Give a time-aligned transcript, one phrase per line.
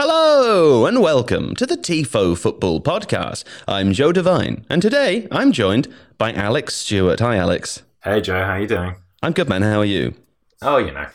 [0.00, 3.42] Hello and welcome to the TIFO Football Podcast.
[3.66, 5.88] I'm Joe Devine, and today I'm joined
[6.18, 7.18] by Alex Stewart.
[7.18, 7.82] Hi, Alex.
[8.04, 8.44] Hey, Joe.
[8.44, 8.94] How you doing?
[9.24, 9.62] I'm good, man.
[9.62, 10.14] How are you?
[10.62, 11.08] Oh, you know.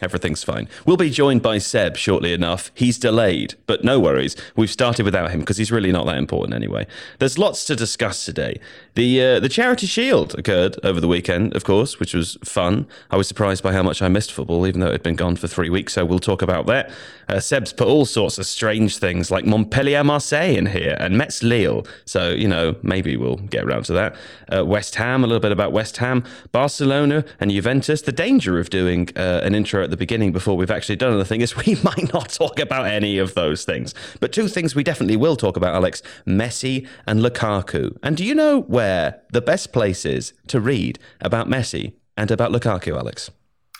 [0.00, 0.68] Everything's fine.
[0.86, 2.70] We'll be joined by Seb shortly enough.
[2.74, 4.36] He's delayed, but no worries.
[4.56, 6.86] We've started without him because he's really not that important anyway.
[7.18, 8.60] There's lots to discuss today.
[8.94, 12.86] The uh, the Charity Shield occurred over the weekend, of course, which was fun.
[13.10, 15.36] I was surprised by how much I missed football, even though it had been gone
[15.36, 15.94] for three weeks.
[15.94, 16.90] So we'll talk about that.
[17.28, 21.42] Uh, Seb's put all sorts of strange things like Montpellier Marseille in here and Metz
[21.42, 21.86] Lille.
[22.04, 24.16] So, you know, maybe we'll get around to that.
[24.52, 28.02] Uh, West Ham, a little bit about West Ham, Barcelona and Juventus.
[28.02, 31.40] The danger of doing uh, an intro at the beginning before we've actually done anything
[31.40, 33.92] is we might not talk about any of those things.
[34.20, 37.96] But two things we definitely will talk about, Alex Messi and Lukaku.
[38.02, 42.52] And do you know where the best place is to read about Messi and about
[42.52, 43.30] Lukaku, Alex?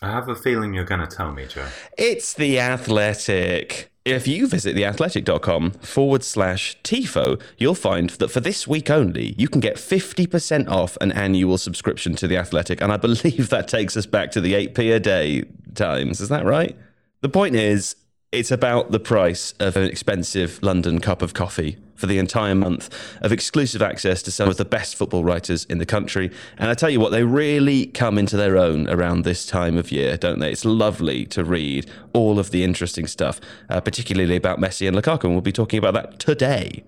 [0.02, 1.66] I have a feeling you're going to tell me, Joe.
[1.96, 3.92] It's The Athletic.
[4.10, 9.46] If you visit theathletic.com forward slash TIFO, you'll find that for this week only, you
[9.46, 12.80] can get 50% off an annual subscription to The Athletic.
[12.80, 15.44] And I believe that takes us back to the 8p a day
[15.76, 16.20] times.
[16.20, 16.76] Is that right?
[17.20, 17.94] The point is,
[18.32, 22.88] it's about the price of an expensive London cup of coffee for the entire month
[23.20, 26.30] of exclusive access to some of the best football writers in the country.
[26.56, 29.90] And I tell you what, they really come into their own around this time of
[29.90, 30.52] year, don't they?
[30.52, 35.24] It's lovely to read all of the interesting stuff, uh, particularly about Messi and Lukaku.
[35.24, 36.84] And we'll be talking about that today.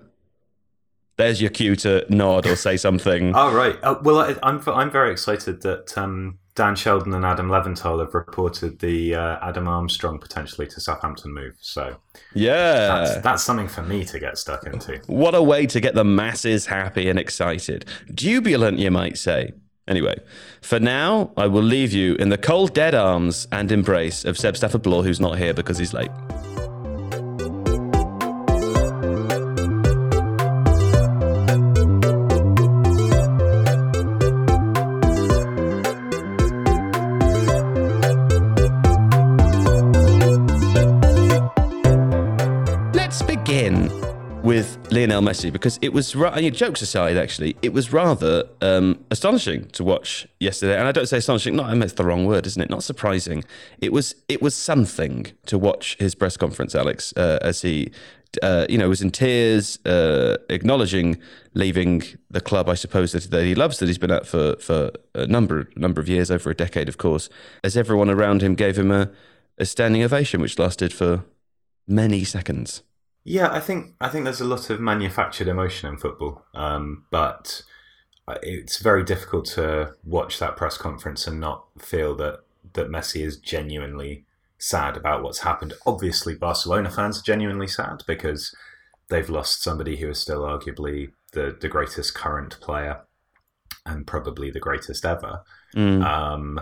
[1.18, 3.32] There's your cue to nod or say something.
[3.36, 3.76] oh, right.
[3.82, 8.12] Uh, well, I, I'm, I'm very excited that um, Dan Sheldon and Adam Leventhal have
[8.12, 11.54] reported the uh, Adam Armstrong potentially to Southampton move.
[11.60, 11.96] So,
[12.34, 15.00] yeah, that's, that's, something for me to get stuck into.
[15.06, 17.86] What a way to get the masses happy and excited.
[18.14, 19.52] Jubilant, you might say.
[19.88, 20.16] Anyway,
[20.60, 24.56] for now, I will leave you in the cold, dead arms and embrace of Seb
[24.56, 26.10] Stafford Bloor, who's not here because he's late.
[45.22, 50.26] Lionel Messi because it was, jokes aside, actually, it was rather um, astonishing to watch
[50.40, 50.78] yesterday.
[50.78, 52.70] And I don't say astonishing, not, it's the wrong word, isn't it?
[52.70, 53.44] Not surprising.
[53.80, 57.92] It was, it was something to watch his press conference, Alex, uh, as he,
[58.42, 61.18] uh, you know, was in tears, uh, acknowledging
[61.54, 64.90] leaving the club, I suppose, that, that he loves, that he's been at for, for
[65.14, 67.28] a number, number of years, over a decade, of course,
[67.62, 69.10] as everyone around him gave him a,
[69.58, 71.24] a standing ovation, which lasted for
[71.86, 72.82] many seconds.
[73.24, 77.62] Yeah, I think I think there's a lot of manufactured emotion in football, um, but
[78.42, 82.40] it's very difficult to watch that press conference and not feel that
[82.74, 84.24] that Messi is genuinely
[84.58, 85.74] sad about what's happened.
[85.86, 88.54] Obviously, Barcelona fans are genuinely sad because
[89.08, 93.02] they've lost somebody who is still arguably the the greatest current player
[93.86, 95.42] and probably the greatest ever.
[95.74, 96.04] Mm.
[96.04, 96.60] Um,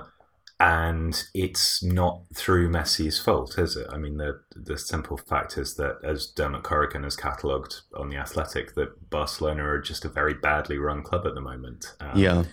[0.61, 3.87] and it's not through Messi's fault, is it?
[3.91, 8.17] I mean, the the simple fact is that, as Dermot Corrigan has catalogued on the
[8.17, 11.97] Athletic, that Barcelona are just a very badly run club at the moment.
[12.01, 12.45] Um, yeah,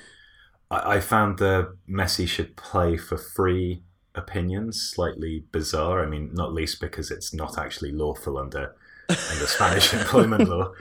[0.72, 3.84] I, I, found the Messi should play for free
[4.16, 6.01] opinions slightly bizarre.
[6.01, 8.74] I mean, not least because it's not actually lawful under
[9.09, 10.72] under Spanish employment law,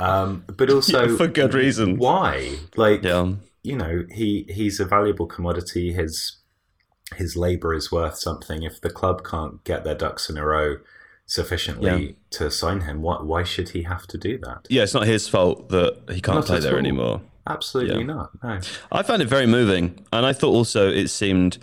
[0.00, 1.96] um, but also yeah, for good reason.
[1.96, 2.56] Why?
[2.74, 3.34] Like, yeah.
[3.62, 5.92] you know, he he's a valuable commodity.
[5.92, 6.38] His
[7.14, 8.62] his labour is worth something.
[8.62, 10.76] If the club can't get their ducks in a row
[11.26, 12.12] sufficiently yeah.
[12.30, 14.66] to sign him, why, why should he have to do that?
[14.68, 16.78] Yeah, it's not his fault that he can't not play there all.
[16.78, 17.20] anymore.
[17.46, 18.06] Absolutely yeah.
[18.06, 18.30] not.
[18.42, 18.60] No.
[18.92, 21.58] I found it very moving, and I thought also it seemed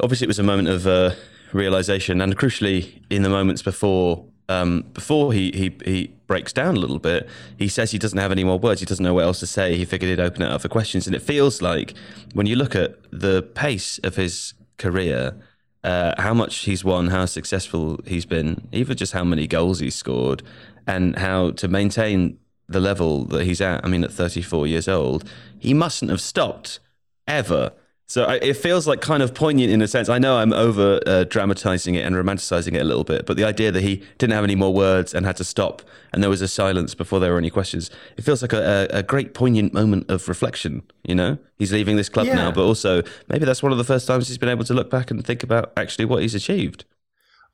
[0.00, 1.14] obviously it was a moment of uh,
[1.52, 6.80] realization, and crucially in the moments before um, before he, he he breaks down a
[6.80, 7.28] little bit,
[7.58, 8.80] he says he doesn't have any more words.
[8.80, 9.76] He doesn't know what else to say.
[9.76, 11.94] He figured he'd open it up for questions, and it feels like
[12.32, 15.34] when you look at the pace of his career,
[15.82, 19.94] uh, how much he's won, how successful he's been, even just how many goals he's
[19.94, 20.42] scored,
[20.86, 22.38] and how to maintain
[22.68, 23.84] the level that he's at.
[23.84, 25.28] I mean, at 34 years old,
[25.58, 26.80] he mustn't have stopped
[27.26, 27.72] ever.
[28.06, 30.08] So I, it feels like kind of poignant in a sense.
[30.08, 33.44] I know I'm over uh, dramatizing it and romanticizing it a little bit, but the
[33.44, 36.42] idea that he didn't have any more words and had to stop and there was
[36.42, 40.08] a silence before there were any questions, it feels like a, a, great poignant moment
[40.10, 40.82] of reflection.
[41.02, 42.36] You know, he's leaving this club Yeah.
[42.36, 44.90] now, but also maybe that's one of the first times he's been able to look
[44.90, 46.84] back and think about actually what he's achieved.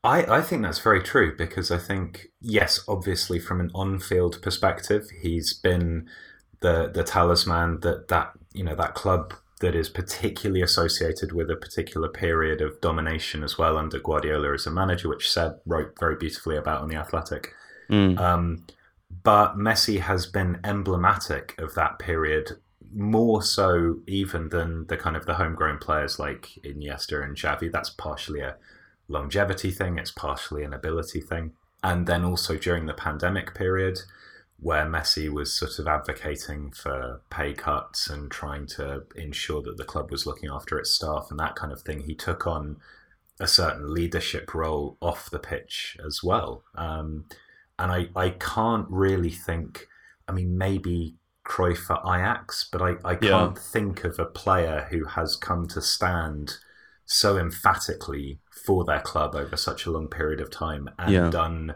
[0.02, 5.08] I, I think that's very true because I think, yes, obviously from an on-field perspective,
[5.22, 6.08] he's been
[6.60, 11.56] the the talisman that that you know that club that is particularly associated with a
[11.56, 16.16] particular period of domination as well under Guardiola as a manager, which Seb wrote very
[16.16, 17.54] beautifully about on the Athletic.
[17.90, 18.18] Mm.
[18.18, 18.64] Um,
[19.22, 22.52] but Messi has been emblematic of that period
[22.92, 27.70] more so even than the kind of the homegrown players like Iniesta and Xavi.
[27.70, 28.56] That's partially a
[29.08, 29.98] longevity thing.
[29.98, 31.52] It's partially an ability thing.
[31.82, 34.00] And then also during the pandemic period,
[34.60, 39.84] where Messi was sort of advocating for pay cuts and trying to ensure that the
[39.84, 42.76] club was looking after its staff and that kind of thing, he took on
[43.40, 46.62] a certain leadership role off the pitch as well.
[46.74, 47.24] Um,
[47.78, 49.88] and I, I can't really think,
[50.28, 51.14] I mean, maybe
[51.46, 55.80] Cruyff for Ajax, but I, I can't think of a player who has come to
[55.80, 56.58] stand
[57.06, 61.30] so emphatically for their club over such a long period of time and Yeah.
[61.30, 61.74] done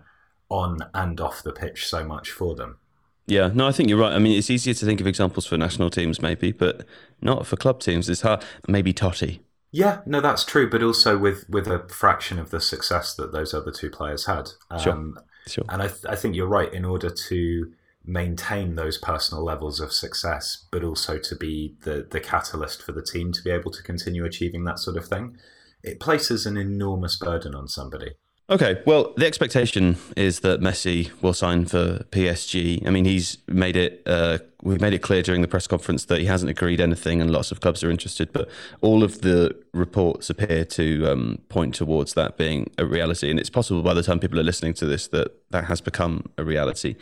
[0.54, 2.78] on and off the pitch so much for them.
[3.26, 4.12] Yeah, no, I think you're right.
[4.12, 6.84] I mean, it's easier to think of examples for national teams, maybe, but
[7.22, 8.08] not for club teams.
[8.08, 8.44] It's hard.
[8.68, 9.40] Maybe Totti.
[9.72, 13.54] Yeah, no, that's true, but also with with a fraction of the success that those
[13.54, 14.50] other two players had.
[14.70, 15.12] Um, Sure.
[15.46, 15.64] Sure.
[15.68, 16.72] And I, th- I think you're right.
[16.72, 17.72] In order to
[18.04, 23.02] maintain those personal levels of success, but also to be the the catalyst for the
[23.02, 25.36] team to be able to continue achieving that sort of thing,
[25.82, 28.12] it places an enormous burden on somebody.
[28.50, 32.86] Okay, well, the expectation is that Messi will sign for PSG.
[32.86, 34.02] I mean, he's made it.
[34.04, 37.30] Uh, we've made it clear during the press conference that he hasn't agreed anything, and
[37.30, 38.34] lots of clubs are interested.
[38.34, 38.50] But
[38.82, 43.48] all of the reports appear to um, point towards that being a reality, and it's
[43.48, 46.96] possible by the time people are listening to this that that has become a reality.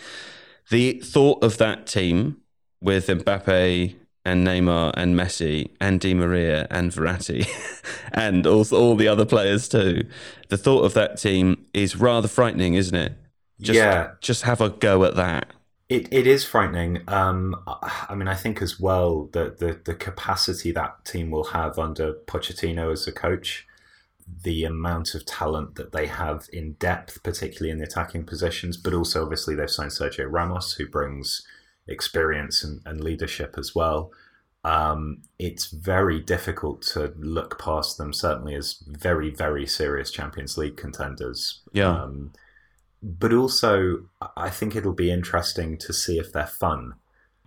[0.71, 2.37] The thought of that team
[2.81, 7.47] with Mbappe and Neymar and Messi and Di Maria and Verratti
[8.13, 10.05] and also all the other players too.
[10.49, 13.13] The thought of that team is rather frightening, isn't it?
[13.61, 14.13] Just, Yeah.
[14.21, 15.49] Just have a go at that.
[15.89, 17.03] It, it is frightening.
[17.07, 21.79] Um, I mean, I think as well that the, the capacity that team will have
[21.79, 23.67] under Pochettino as a coach,
[24.43, 28.95] the amount of talent that they have in depth, particularly in the attacking positions, but
[28.95, 31.47] also obviously they've signed Sergio Ramos, who brings
[31.87, 34.11] experience and, and leadership as well.
[34.65, 40.77] Um, it's very difficult to look past them, certainly as very, very serious Champions League
[40.77, 41.61] contenders.
[41.73, 41.91] Yeah.
[41.91, 42.33] Um,
[43.03, 44.05] but also,
[44.37, 46.95] I think it'll be interesting to see if they're fun,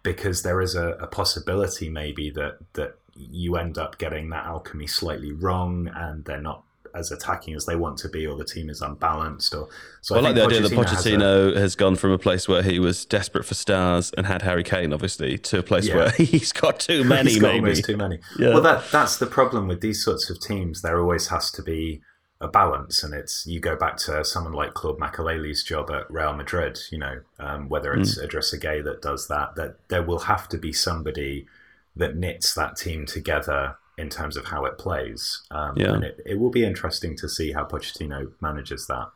[0.03, 4.87] because there is a, a possibility maybe that that you end up getting that alchemy
[4.87, 6.65] slightly wrong, and they're not
[6.95, 9.53] as attacking as they want to be, or the team is unbalanced.
[9.53, 9.67] Or
[10.01, 12.47] so Well, I like the idea that has a- Pochettino has, gone from a place
[12.47, 15.95] where he was desperate for stars and had Harry Kane, obviously, to a place Yeah.
[15.95, 17.81] where he's got too many, He's got maybe.
[17.81, 18.19] too many.
[18.39, 18.49] Yeah.
[18.49, 20.81] Well, that that's the problem with these sorts of teams.
[20.81, 22.01] There always has to be
[22.41, 26.33] a balance, and it's you go back to someone like Claude Makelele's job at Real
[26.33, 26.77] Madrid.
[26.91, 30.57] You know, um, whether it's Idrissa Gueye that does that, that there will have to
[30.57, 31.47] be somebody
[31.95, 35.41] that knits that team together in terms of how it plays.
[35.51, 35.93] Um, Yeah.
[35.93, 39.07] And it, it will be interesting to see how Pochettino manages that.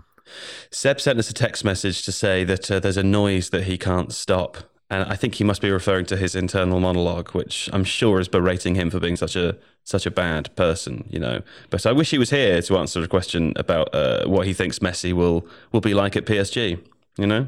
[0.71, 3.77] Seb sent us a text message to say that uh, there's a noise that he
[3.77, 4.57] can't stop.
[4.91, 8.27] And I think he must be referring to his internal monologue, which I'm sure is
[8.27, 11.41] berating him for being such a such a bad person, you know.
[11.69, 14.79] But I wish he was here to answer a question about uh, what he thinks
[14.79, 16.79] Messi will will be like at PSG.
[17.17, 17.47] You know?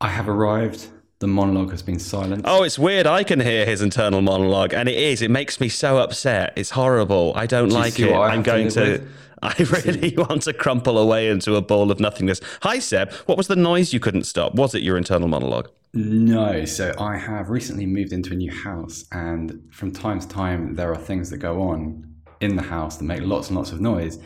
[0.00, 0.88] I have arrived.
[1.20, 2.42] The monologue has been silent.
[2.46, 3.06] Oh, it's weird.
[3.06, 5.22] I can hear his internal monologue, and it is.
[5.22, 6.52] It makes me so upset.
[6.56, 7.32] It's horrible.
[7.36, 8.12] I don't Do like it.
[8.12, 9.06] I'm to going to.
[9.42, 12.40] I really want to crumple away into a ball of nothingness.
[12.62, 13.12] Hi, Seb.
[13.26, 14.54] What was the noise you couldn't stop?
[14.54, 15.70] Was it your internal monologue?
[15.92, 20.74] No, so I have recently moved into a new house, and from time to time,
[20.74, 22.04] there are things that go on
[22.40, 24.18] in the house that make lots and lots of noise,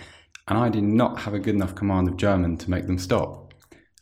[0.49, 3.52] and I did not have a good enough command of German to make them stop,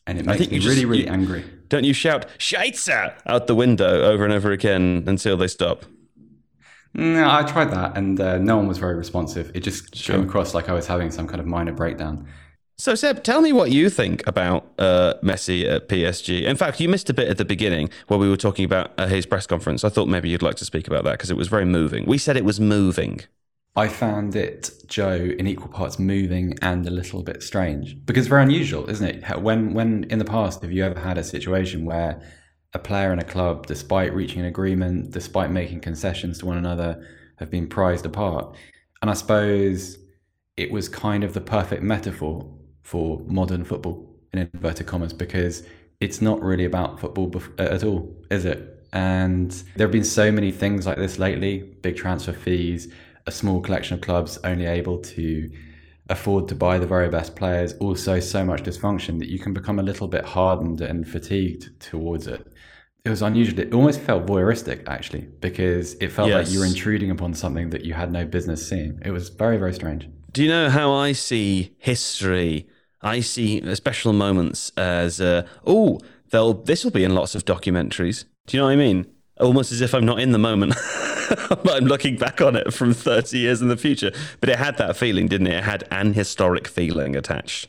[0.07, 1.45] and it makes me just- really, really you- angry.
[1.69, 5.85] Don't you shout "Scheiße" out the window over and over again until they stop?
[6.95, 9.51] No, I tried that, and uh, no one was very responsive.
[9.55, 10.17] It just Sure.
[10.17, 12.27] came across like I was having some kind of minor breakdown.
[12.79, 16.43] So, Seb, tell me what you think about uh, Messi at PSG.
[16.43, 19.07] In fact, you missed a bit at the beginning where we were talking about uh,
[19.07, 19.83] his press conference.
[19.83, 22.05] I thought maybe you'd like to speak about that because it was very moving.
[22.07, 23.21] We said it was moving.
[23.79, 28.29] I found it, Joe, in equal parts moving and a little bit strange because it's
[28.29, 29.43] very unusual, isn't it?
[29.43, 32.23] When, when in the past, have you ever had a situation where
[32.73, 37.07] a player and a club, despite reaching an agreement, despite making concessions to one another,
[37.37, 38.57] have been prized apart?
[39.03, 39.99] And I suppose
[40.57, 42.51] it was kind of the perfect metaphor
[42.83, 45.65] for modern football, in inverted commas, because
[46.01, 48.73] it's not really about football uh, at all, is it?
[48.95, 52.91] And there have been so many things like this lately big transfer fees,
[53.27, 55.51] a small collection of clubs only able to
[56.09, 59.79] afford to buy the very best players, also so much dysfunction that you can become
[59.79, 62.47] a little bit hardened and fatigued towards it.
[63.05, 63.61] It was unusual.
[63.61, 66.47] It almost felt voyeuristic, actually, because it felt yes.
[66.47, 69.01] like you were intruding upon something that you had no business seeing.
[69.05, 70.09] It was very, very strange.
[70.33, 72.69] Do you know how I see history?
[73.03, 78.25] I see special moments as, uh, oh, they'll this will be in lots of documentaries.
[78.47, 79.07] Do you know what I mean?
[79.39, 80.75] Almost as if I'm not in the moment.
[81.71, 84.13] I'm looking back on it from 30 years in the future.
[84.41, 85.55] But it had that feeling, didn't it?
[85.55, 87.69] It had an historic feeling attached.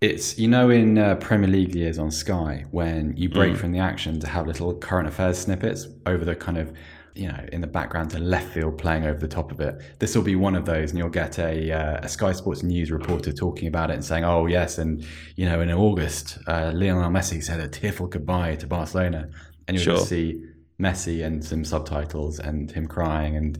[0.00, 3.56] It's, you know, in uh, Premier League years on Sky, when you break mm.
[3.56, 6.70] from the action to have little current affairs snippets over the kind of,
[7.14, 9.80] you know, in the background to left field playing over the top of it.
[9.98, 12.90] This will be one of those, and you'll get a, uh, a Sky Sports News
[12.90, 15.02] reporter talking about it and saying, oh, yes, and,
[15.34, 19.30] you know, in August, uh, Lionel Messi said a tearful goodbye to Barcelona.
[19.66, 19.96] And you'll sure.
[19.96, 20.44] just see
[20.80, 23.58] Messi and some subtitles and him crying and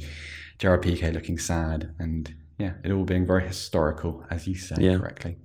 [0.58, 4.96] Gerard Piqué looking sad and yeah, it all being very historical, as you say yeah.
[4.96, 5.36] correctly.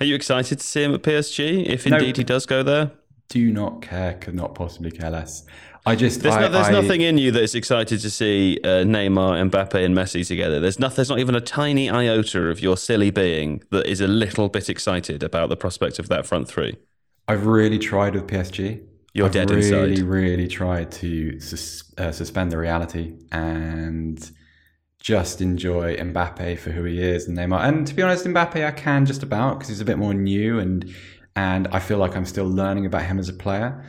[0.00, 2.92] Are you excited to see him at PSG if indeed no, he does go there?
[3.28, 5.44] Do not care, could not possibly care less.
[5.84, 8.82] I just there's, I, no, there's I, nothing in you that's excited to see uh,
[8.82, 10.58] Neymar, Mbappe, and Messi together.
[10.58, 14.08] There's not there's not even a tiny iota of your silly being that is a
[14.08, 16.76] little bit excited about the prospect of that front three.
[17.28, 18.82] I've really tried with PSG.
[19.16, 19.98] You're I've dead really, inside.
[19.98, 24.30] Really, really tried to sus- uh, suspend the reality and
[25.00, 27.66] just enjoy Mbappe for who he is and Neymar.
[27.66, 30.58] And to be honest, Mbappe I can just about because he's a bit more new
[30.58, 30.94] and
[31.34, 33.82] and I feel like I'm still learning about him as a player.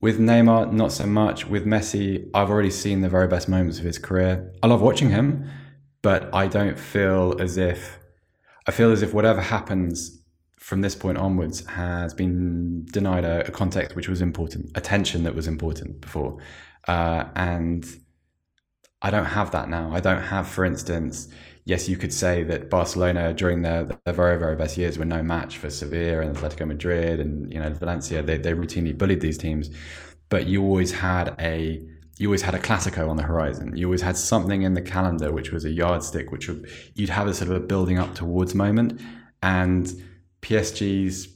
[0.00, 1.44] With Neymar, not so much.
[1.46, 4.52] With Messi, I've already seen the very best moments of his career.
[4.62, 5.50] I love watching him,
[6.02, 7.98] but I don't feel as if
[8.68, 10.17] I feel as if whatever happens
[10.58, 15.34] from this point onwards has been denied a, a context which was important, attention that
[15.34, 16.38] was important before.
[16.86, 17.86] Uh, and
[19.00, 19.92] I don't have that now.
[19.92, 21.28] I don't have, for instance,
[21.64, 25.22] yes, you could say that Barcelona during their, their very, very best years were no
[25.22, 28.22] match for Sevilla and Atletico Madrid and you know Valencia.
[28.22, 29.70] They, they routinely bullied these teams,
[30.28, 31.80] but you always had a
[32.16, 33.76] you always had a Classico on the horizon.
[33.76, 37.28] You always had something in the calendar which was a yardstick, which would, you'd have
[37.28, 39.00] a sort of a building up towards moment.
[39.40, 39.88] And
[40.42, 41.28] PSG's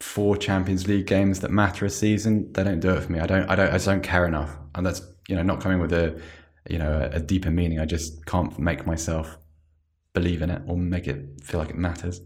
[0.00, 3.20] four Champions League games that matter a season, they don't do it for me.
[3.20, 4.56] I don't, I don't, I just don't care enough.
[4.74, 6.20] And that's, you know, not coming with a,
[6.68, 7.80] you know, a, a deeper meaning.
[7.80, 9.38] I just can't make myself
[10.14, 12.20] believe in it or make it feel like it matters.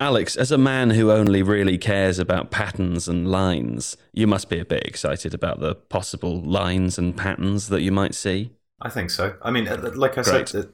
[0.00, 4.58] Alex, as a man who only really cares about patterns and lines, you must be
[4.58, 8.52] a bit excited about the possible lines and patterns that you might see.
[8.80, 9.36] I think so.
[9.42, 10.48] I mean, uh, like I Great.
[10.48, 10.70] said,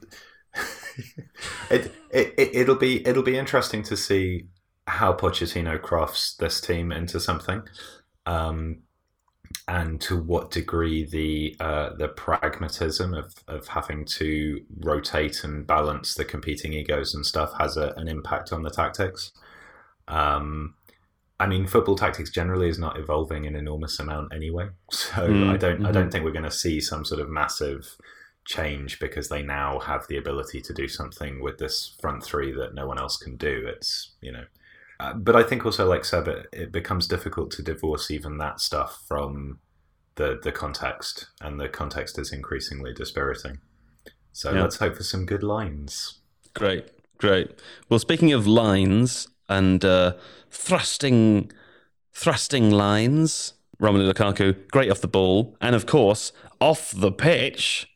[1.69, 4.47] it, it, it will be it'll be interesting to see
[4.87, 7.61] how Pochettino crafts this team into something,
[8.25, 8.83] um,
[9.67, 16.15] and to what degree the uh, the pragmatism of, of having to rotate and balance
[16.15, 19.31] the competing egos and stuff has a, an impact on the tactics.
[20.07, 20.75] Um,
[21.39, 25.57] I mean, football tactics generally is not evolving an enormous amount anyway, so mm, I
[25.57, 25.85] don't mm-hmm.
[25.85, 27.97] I don't think we're going to see some sort of massive
[28.47, 32.73] change because they now have the ability to do something with this front three that
[32.73, 33.65] no one else can do.
[33.67, 34.45] It's you know,
[34.99, 38.59] uh, but I think also like Seb, it, it, becomes difficult to divorce even that
[38.59, 39.59] stuff from
[40.15, 43.59] the the context, and the context is increasingly dispiriting.
[44.31, 44.61] So yeah.
[44.61, 46.19] let's hope for some good lines.
[46.53, 46.87] Great,
[47.17, 47.51] great.
[47.89, 50.13] Well, speaking of lines and uh,
[50.49, 51.51] thrusting,
[52.13, 53.53] thrusting lines.
[53.79, 57.87] Romelu Lukaku, great off the ball, and of course off the pitch.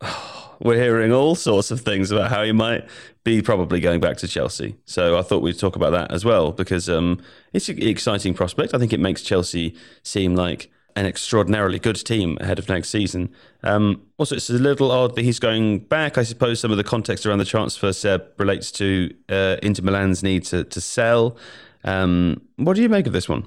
[0.60, 2.88] we're hearing all sorts of things about how he might
[3.24, 4.76] be probably going back to Chelsea.
[4.84, 7.20] So I thought we'd talk about that as well because um,
[7.52, 8.74] it's an exciting prospect.
[8.74, 13.30] I think it makes Chelsea seem like an extraordinarily good team ahead of next season.
[13.62, 16.18] Um, also, it's a little odd that he's going back.
[16.18, 20.24] I suppose some of the context around the transfer Seb relates to uh, Inter Milan's
[20.24, 21.36] need to, to sell.
[21.84, 23.46] Um, what do you make of this one?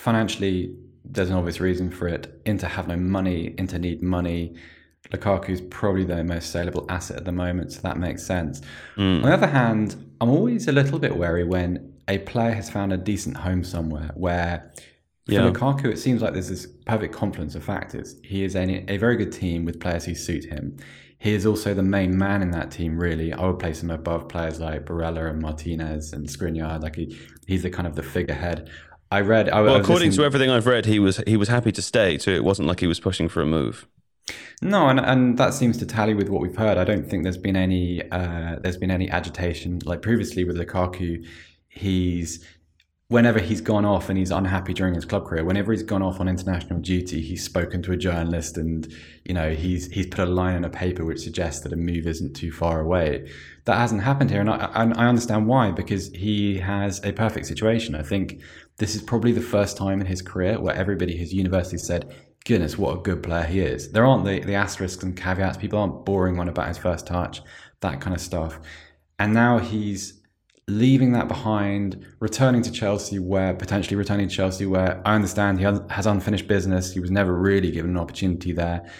[0.00, 2.40] financially, there's an obvious reason for it.
[2.46, 4.54] Inter have no money, Inter need money.
[5.12, 8.62] Lukaku's probably their most saleable asset at the moment, so that makes sense.
[8.96, 9.16] Mm.
[9.16, 12.92] On the other hand, I'm always a little bit wary when a player has found
[12.92, 14.72] a decent home somewhere where
[15.26, 15.40] for yeah.
[15.42, 18.16] Lukaku, it seems like there's this perfect confluence of factors.
[18.24, 20.78] He is a, a very good team with players who suit him.
[21.18, 23.34] He is also the main man in that team, really.
[23.34, 26.82] I would place him above players like Barella and Martinez and Skriniar.
[26.82, 28.70] Like he, he's the kind of the figurehead.
[29.10, 29.48] I read.
[29.48, 30.22] I, well, I according listening...
[30.22, 32.32] to everything I've read, he was he was happy to stay too.
[32.32, 33.86] It wasn't like he was pushing for a move.
[34.62, 36.78] No, and, and that seems to tally with what we've heard.
[36.78, 41.26] I don't think there's been any uh, there's been any agitation like previously with Lukaku.
[41.68, 42.44] He's
[43.08, 46.20] whenever he's gone off and he's unhappy during his club career, whenever he's gone off
[46.20, 48.86] on international duty, he's spoken to a journalist and
[49.24, 52.06] you know he's he's put a line in a paper which suggests that a move
[52.06, 53.28] isn't too far away.
[53.64, 57.94] That hasn't happened here, and I, I understand why because he has a perfect situation.
[57.94, 58.40] I think
[58.80, 62.12] this is probably the first time in his career where everybody has universally said
[62.46, 63.92] goodness, what a good player he is.
[63.92, 65.58] There aren't the, the asterisks and caveats.
[65.58, 67.42] People aren't boring one about his first touch,
[67.80, 68.58] that kind of stuff.
[69.18, 70.22] And now he's
[70.66, 75.64] leaving that behind, returning to Chelsea, where potentially returning to Chelsea, where I understand he
[75.64, 76.94] has unfinished business.
[76.94, 78.90] He was never really given an opportunity there.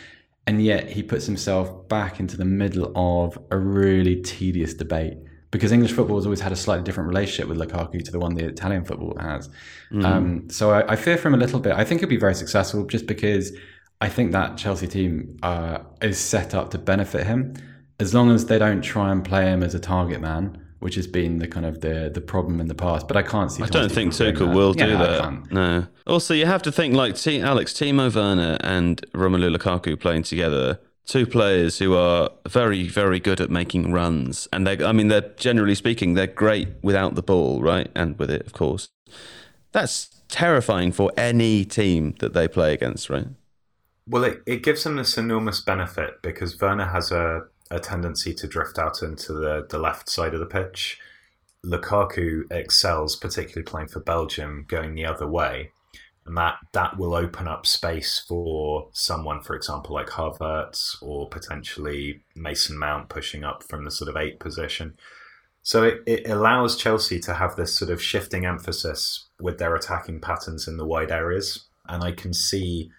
[0.46, 5.16] And yet he puts himself back into the middle of a really tedious debate
[5.50, 8.34] because English football has always had a slightly different relationship with Lukaku to the one
[8.34, 9.48] the Italian football has.
[9.90, 10.04] Mm.
[10.04, 11.72] Um, so I, I, fear for him a little bit.
[11.72, 13.52] I think he'll be very successful just because
[14.00, 17.54] I think that Chelsea team uh, is set up to benefit him
[17.98, 20.66] as long as they don't try and play him as a target man.
[20.78, 23.52] Which has been the kind of the the problem in the past, but I can't
[23.52, 23.62] see.
[23.62, 25.52] I don't think Tuchel will do yeah, that.
[25.52, 25.86] No.
[26.06, 30.80] Also, you have to think like T- Alex Timo Werner and Romelu Lukaku playing together
[31.10, 35.32] two players who are very, very good at making runs, and they I mean, they're
[35.36, 38.88] generally speaking, they're great without the ball, right, and with it, of course.
[39.72, 43.26] That's terrifying for any team that they play against, right?
[44.06, 48.46] Well, it, it gives them this enormous benefit because Werner has a, a tendency to
[48.46, 50.98] drift out into the, the left side of the pitch.
[51.64, 55.72] Lukaku excels, particularly playing for Belgium, going the other way
[56.26, 62.22] and that that will open up space for someone, for example, like Havertz or potentially
[62.34, 64.94] Mason Mount pushing up from the sort of eight position.
[65.62, 70.20] So it, it allows Chelsea to have this sort of shifting emphasis with their attacking
[70.20, 72.90] patterns in the wide areas, and I can see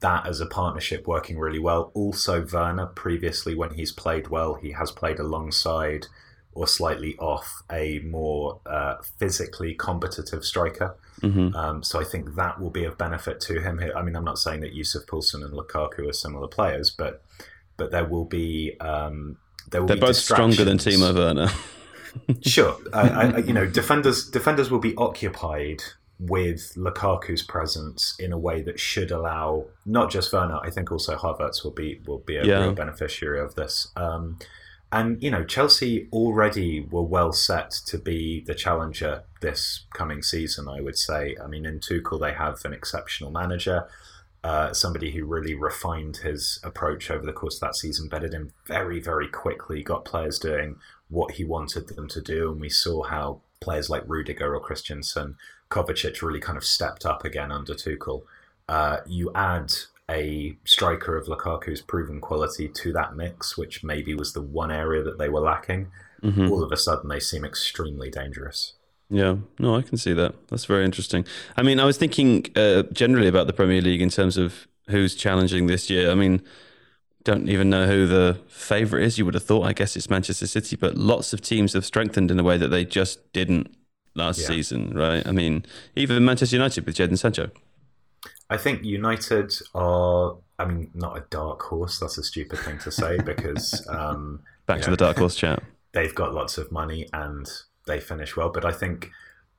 [0.00, 1.90] that as a partnership working really well.
[1.94, 6.06] Also, Werner previously, when he's played well, he has played alongside
[6.52, 10.96] or slightly off a more uh, physically competitive striker.
[11.20, 11.54] Mm-hmm.
[11.54, 13.80] Um, so I think that will be of benefit to him.
[13.94, 17.22] I mean, I'm not saying that Yusuf Poulsen and Lukaku are similar players, but
[17.76, 19.38] but there will be um,
[19.70, 21.48] there will They're be both stronger than Timo Werner.
[22.42, 25.82] sure, I, I, you know, defenders defenders will be occupied
[26.18, 30.58] with Lukaku's presence in a way that should allow not just Werner.
[30.62, 32.60] I think also Havertz will be will be a yeah.
[32.60, 33.88] real beneficiary of this.
[33.96, 34.38] Um,
[34.92, 40.68] and, you know, Chelsea already were well set to be the challenger this coming season,
[40.68, 41.36] I would say.
[41.42, 43.88] I mean, in Tuchel, they have an exceptional manager,
[44.42, 48.52] uh, somebody who really refined his approach over the course of that season, bedded him
[48.66, 50.76] very, very quickly, got players doing
[51.08, 52.50] what he wanted them to do.
[52.50, 55.36] And we saw how players like Rudiger or Christensen,
[55.70, 58.22] Kovacic really kind of stepped up again under Tuchel.
[58.68, 59.72] Uh, you add
[60.10, 65.02] a striker of Lukaku's proven quality to that mix, which maybe was the one area
[65.02, 65.90] that they were lacking,
[66.22, 66.50] mm-hmm.
[66.50, 68.74] all of a sudden they seem extremely dangerous.
[69.08, 70.34] Yeah, no, I can see that.
[70.48, 71.24] That's very interesting.
[71.56, 75.14] I mean, I was thinking uh, generally about the Premier League in terms of who's
[75.14, 76.10] challenging this year.
[76.10, 76.42] I mean,
[77.24, 79.18] don't even know who the favourite is.
[79.18, 82.30] You would have thought, I guess it's Manchester City, but lots of teams have strengthened
[82.30, 83.74] in a way that they just didn't
[84.14, 84.46] last yeah.
[84.46, 85.26] season, right?
[85.26, 85.64] I mean,
[85.96, 87.50] even Manchester United with Jadon Sancho.
[88.50, 90.36] I think United are.
[90.58, 91.98] I mean, not a dark horse.
[91.98, 95.62] That's a stupid thing to say because um, back to know, the dark horse chat.
[95.92, 97.48] They've got lots of money and
[97.86, 99.10] they finish well, but I think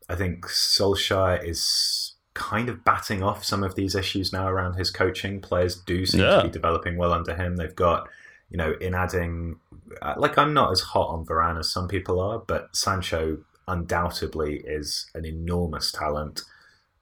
[0.09, 4.91] I think Solskjaer is kind of batting off some of these issues now around his
[4.91, 5.41] coaching.
[5.41, 6.37] Players do seem yeah.
[6.37, 7.55] to be developing well under him.
[7.55, 8.07] They've got,
[8.49, 9.59] you know, in adding,
[10.01, 14.61] uh, like I'm not as hot on Varane as some people are, but Sancho undoubtedly
[14.65, 16.41] is an enormous talent.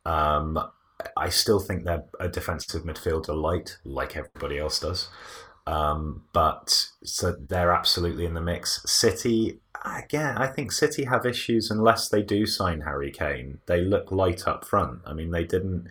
[0.06, 0.60] Um,
[1.16, 5.10] I still think they're a defensive midfielder light, like everybody else does.
[5.66, 8.82] Um, but so they're absolutely in the mix.
[8.86, 13.60] City, again, I think City have issues unless they do sign Harry Kane.
[13.68, 15.02] They look light up front.
[15.06, 15.88] I mean, they didn't.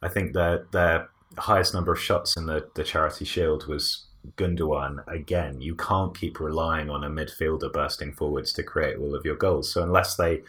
[0.00, 5.06] I think their their highest number of shots in the, the Charity Shield was Gundogan.
[5.06, 9.36] Again, you can't keep relying on a midfielder bursting forwards to create all of your
[9.36, 9.72] goals.
[9.72, 10.42] So unless they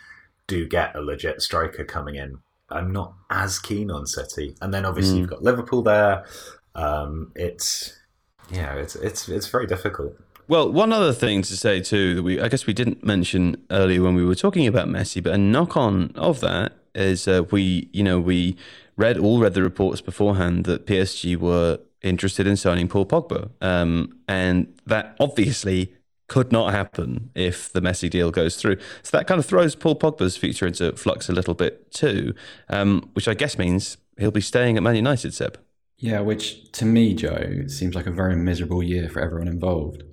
[0.47, 2.39] do get a legit striker coming in,
[2.73, 4.55] I'm not as keen on City.
[4.62, 5.19] And then obviously mm.
[5.19, 6.25] you've got Liverpool there.
[6.75, 7.97] Um, it's
[8.51, 10.15] yeah, it's it's it's very difficult.
[10.47, 14.01] Well, one other thing to say too that we I guess we didn't mention earlier
[14.01, 17.89] when we were talking about Messi, but a knock on of that is uh, we
[17.93, 18.57] you know we
[18.97, 24.17] read all read the reports beforehand that PSG were interested in signing Paul Pogba, um,
[24.27, 25.93] and that obviously
[26.27, 28.77] could not happen if the Messi deal goes through.
[29.01, 32.33] So that kind of throws Paul Pogba's future into flux a little bit too,
[32.69, 35.57] um, which I guess means he'll be staying at Man United, Seb.
[35.97, 40.03] Yeah, which to me, Joe, seems like a very miserable year for everyone involved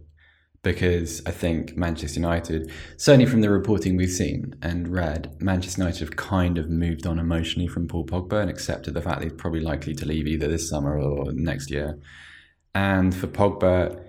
[0.62, 6.00] because I think Manchester United, certainly from the reporting we've seen and read, Manchester United
[6.00, 9.60] have kind of moved on emotionally from Paul Pogba and accepted the fact he's probably
[9.60, 11.98] likely to leave either this summer or next year.
[12.74, 14.04] And for Pogba,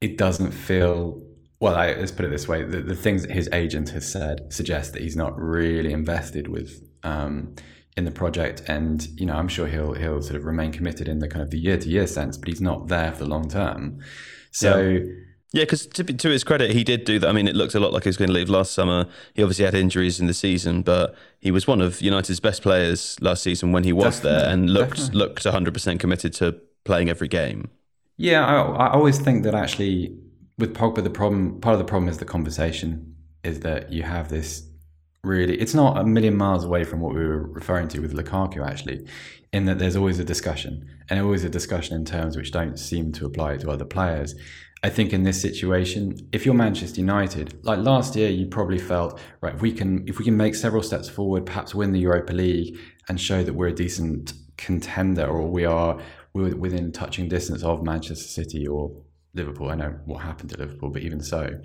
[0.00, 1.22] it doesn't feel
[1.60, 1.74] well.
[1.74, 4.92] I, let's put it this way: the, the things that his agent has said suggest
[4.94, 6.82] that he's not really invested with.
[7.02, 7.54] Um,
[7.96, 11.20] in the project, and you know, I'm sure he'll he'll sort of remain committed in
[11.20, 13.48] the kind of the year to year sense, but he's not there for the long
[13.48, 14.00] term.
[14.50, 15.12] So, yeah.
[15.52, 17.28] Yeah, because to, to his credit, he did do that.
[17.28, 19.06] I mean, it looked a lot like he was going to leave last summer.
[19.32, 23.16] He obviously had injuries in the season, but he was one of United's best players
[23.22, 24.42] last season when he was Definitely.
[24.42, 25.18] there and looked Definitely.
[25.18, 27.70] looked 100% committed to playing every game.
[28.18, 30.14] Yeah, I, I always think that actually
[30.58, 33.14] with Pogba, the problem part of the problem is the conversation
[33.44, 34.68] is that you have this
[35.22, 38.64] really it's not a million miles away from what we were referring to with Lukaku
[38.64, 39.06] actually
[39.52, 43.12] in that there's always a discussion and always a discussion in terms which don't seem
[43.12, 44.34] to apply to other players
[44.82, 49.18] I think in this situation, if you're Manchester United, like last year, you probably felt
[49.40, 49.54] right.
[49.54, 52.78] If we can, if we can make several steps forward, perhaps win the Europa League
[53.08, 55.98] and show that we're a decent contender, or we are
[56.34, 58.92] we're within touching distance of Manchester City or
[59.36, 59.70] Liverpool.
[59.70, 61.60] I know what happened to Liverpool, but even so,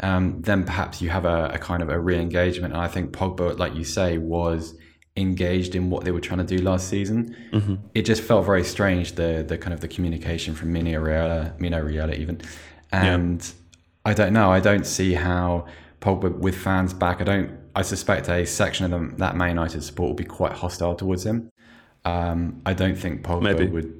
[0.00, 2.72] um, then perhaps you have a, a kind of a re-engagement.
[2.72, 4.74] And I think Pogba, like you say, was
[5.16, 7.36] engaged in what they were trying to do last season.
[7.52, 7.74] Mm-hmm.
[7.94, 11.82] It just felt very strange the the kind of the communication from Mino Raiola, Mino
[11.84, 12.40] Raiola even,
[12.92, 14.10] and yeah.
[14.10, 14.50] I don't know.
[14.50, 15.66] I don't see how
[16.00, 17.20] Pogba with fans back.
[17.20, 17.58] I don't.
[17.74, 21.24] I suspect a section of them that Man United support will be quite hostile towards
[21.24, 21.50] him.
[22.04, 23.66] Um, I don't think Pogba Maybe.
[23.66, 23.99] would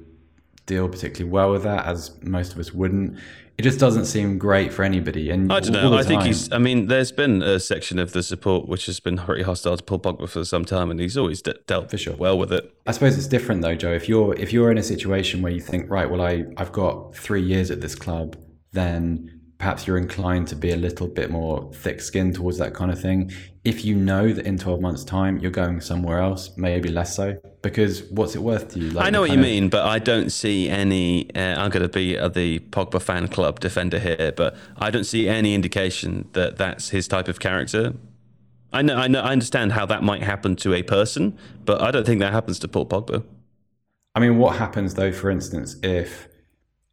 [0.65, 3.17] deal particularly well with that, as most of us wouldn't
[3.61, 5.29] it just doesn't seem great for anybody.
[5.29, 5.93] And I don't know.
[5.93, 6.51] I think he's.
[6.51, 9.83] I mean, there's been a section of the support which has been pretty hostile to
[9.83, 12.73] Paul Pogba for some time, and he's always de- dealt for sure well with it.
[12.87, 13.91] I suppose it's different though, Joe.
[13.91, 17.15] If you're if you're in a situation where you think, right, well, I I've got
[17.15, 18.35] three years at this club,
[18.71, 22.89] then perhaps you're inclined to be a little bit more thick skinned towards that kind
[22.89, 23.31] of thing.
[23.63, 27.39] If you know that in 12 months' time you're going somewhere else, maybe less so.
[27.61, 28.89] Because what's it worth to you?
[28.89, 29.43] Like I know what you of...
[29.43, 31.29] mean, but I don't see any.
[31.35, 35.29] Uh, I'm going to be the Pogba fan club defender here, but I don't see
[35.29, 37.93] any indication that that's his type of character.
[38.73, 41.91] I know, I know, I understand how that might happen to a person, but I
[41.91, 43.23] don't think that happens to Paul Pogba.
[44.15, 46.30] I mean, what happens though, for instance, if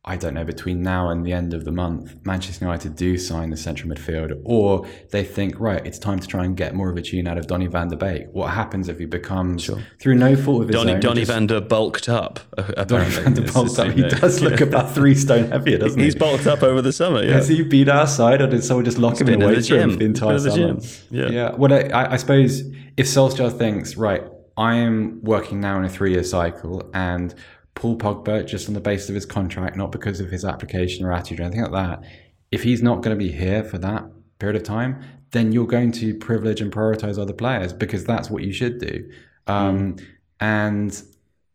[0.04, 3.50] I don't know, between now and the end of the month, Manchester United do sign
[3.50, 6.96] the central midfielder, or they think, right, it's time to try and get more of
[6.96, 8.28] a tune out of Donny van der Beek.
[8.32, 9.82] What happens if he becomes, sure.
[10.00, 11.00] through no fault of his Donny, own...
[11.00, 12.40] Donny just, van der bulked up,
[12.86, 13.92] Donny van der bulked up.
[13.92, 16.06] He does look about three stone heavier, doesn't he?
[16.06, 17.32] He's bulked up over the summer, yeah.
[17.32, 19.68] Has he beat our side, or did someone just lock He's him in the weight
[19.68, 20.78] room the entire the summer?
[21.10, 21.28] Yeah.
[21.28, 21.54] yeah.
[21.54, 22.60] Well, I, I suppose
[22.96, 24.22] if Solskjaer thinks, right,
[24.56, 27.34] I am working now in a three-year cycle, and
[27.78, 31.12] Paul Pogba just on the basis of his contract, not because of his application or
[31.12, 32.02] attitude or anything like that.
[32.50, 34.04] If he's not going to be here for that
[34.40, 38.42] period of time, then you're going to privilege and prioritize other players because that's what
[38.42, 39.08] you should do.
[39.46, 40.06] Um, mm.
[40.40, 41.02] And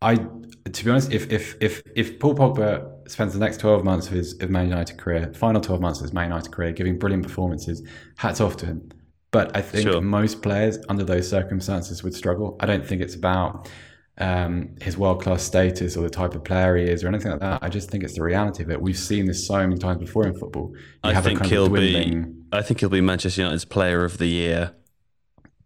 [0.00, 4.06] I, to be honest, if if if if Paul Pogba spends the next twelve months
[4.06, 6.98] of his of Man United career, final twelve months of his Man United career, giving
[6.98, 8.88] brilliant performances, hats off to him.
[9.30, 10.00] But I think sure.
[10.00, 12.56] most players under those circumstances would struggle.
[12.60, 13.68] I don't think it's about
[14.18, 17.40] um, his world class status or the type of player he is or anything like
[17.40, 17.62] that.
[17.62, 18.80] I just think it's the reality of it.
[18.80, 20.72] We've seen this so many times before in football.
[21.04, 22.24] You I think he'll be.
[22.52, 24.72] I think he'll be Manchester United's Player of the Year.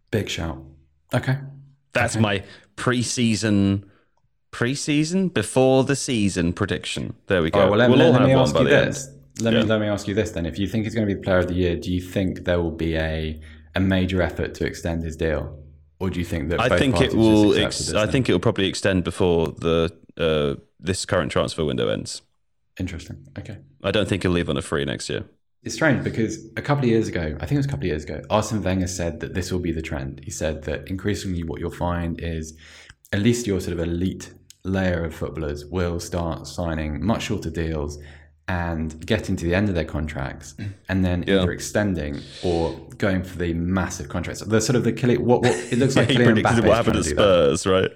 [0.09, 0.63] Big shout.
[1.13, 1.37] Okay,
[1.93, 2.21] that's okay.
[2.21, 2.43] my
[2.75, 3.85] pre-season.
[4.51, 7.13] Pre-season before the season prediction.
[7.27, 7.59] There we go.
[7.59, 9.07] Right, well, let, we'll let, let me ask you this.
[9.41, 9.59] Let yeah.
[9.61, 10.47] me let me ask you this then.
[10.47, 12.45] If you think he's going to be the Player of the Year, do you think
[12.45, 13.39] there will be a
[13.75, 15.55] a major effort to extend his deal?
[15.99, 16.59] Or do you think that?
[16.59, 17.57] I think it will.
[17.57, 22.21] Ex- I think it will probably extend before the uh, this current transfer window ends.
[22.79, 23.27] Interesting.
[23.37, 23.57] Okay.
[23.83, 25.25] I don't think he'll leave on a free next year.
[25.61, 27.87] It's strange because a couple of years ago, I think it was a couple of
[27.87, 30.21] years ago, Arsene Wenger said that this will be the trend.
[30.23, 32.57] He said that increasingly what you'll find is
[33.11, 34.33] at least your sort of elite
[34.63, 37.99] layer of footballers will start signing much shorter deals
[38.49, 40.55] and getting to the end of their contracts
[40.89, 41.35] and then Yeah.
[41.43, 44.41] either extending or going for the massive contracts.
[44.41, 46.97] The sort of the Kylian, what, what it looks like he Kylian Mbappe what happened
[46.97, 47.91] at Spurs, right?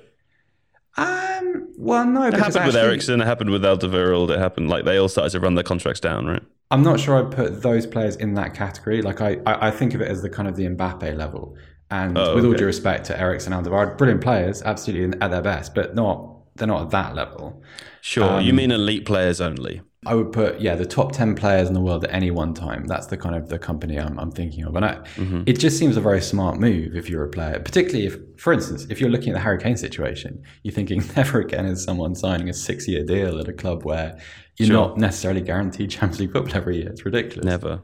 [0.96, 3.22] Um, well, no, It happened with actually- Eriksen.
[3.22, 4.30] It happened with Alderweireld.
[4.30, 6.44] It happened like they all started to run their contracts down, right?
[6.72, 9.02] I'm not sure I'd put those players in that category.
[9.02, 11.56] Like I, I, I think of it as the kind of the Mbappe level.
[11.92, 15.42] And Oh, with all due respect to Eriksen and Alderweireld, brilliant players, absolutely at their
[15.42, 17.64] best, but not they're not at that level.
[18.02, 18.40] Sure.
[18.40, 19.82] you Um, mean elite players only?
[20.06, 22.86] I would put yeah the top ten players in the world at any one time.
[22.88, 25.44] That's the kind of the company I'm, I'm thinking of, and I, Mm-hmm.
[25.46, 28.86] it just seems a very smart move if you're a player, particularly if, for instance,
[28.90, 32.50] if you're looking at the Harry Kane situation, you're thinking never again is someone signing
[32.50, 34.18] a six year deal at a club where
[34.58, 34.76] you're Sure.
[34.76, 36.90] not necessarily guaranteed Champions League football every year.
[36.90, 37.46] It's ridiculous.
[37.46, 37.82] Never.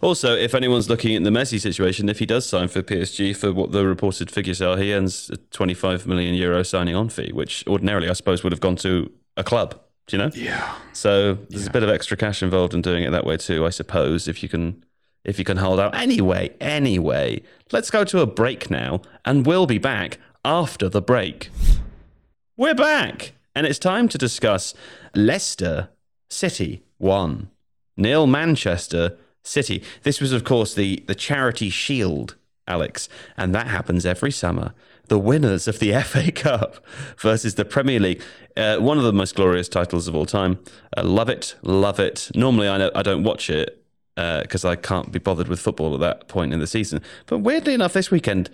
[0.00, 3.52] Also, if anyone's looking at the Messi situation, if he does sign for PSG for
[3.52, 7.62] what the reported figures are, he earns a 25 million euro signing on fee, which
[7.66, 9.78] ordinarily I suppose would have gone to a club.
[10.06, 10.30] Do you know?
[10.34, 10.76] Yeah.
[10.92, 13.70] So there's a bit of extra cash involved in doing it that way too, I
[13.70, 14.84] suppose, if you can
[15.24, 15.94] if you can hold out.
[15.96, 17.42] Anyway, anyway,
[17.72, 21.50] let's go to a break now, and we'll be back after the break.
[22.56, 24.72] We're back, and it's time to discuss
[25.14, 25.88] Leicester
[26.30, 27.50] City 1.
[27.96, 29.82] Nil Manchester City.
[30.02, 32.36] This was, of course, the, the Charity Shield,
[32.68, 34.74] Alex, and that happens every summer.
[35.08, 36.84] The winners of the FA Cup
[37.18, 38.22] versus the Premier League.
[38.56, 40.58] Uh, one of the most glorious titles of all time.
[40.96, 42.30] Uh, love it, love it.
[42.34, 43.82] Normally, I, know, I don't watch it
[44.16, 47.02] because I can't be bothered with football at that point in the season.
[47.26, 48.48] But weirdly enough, this weekend,